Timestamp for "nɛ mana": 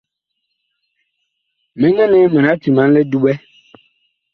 2.11-2.51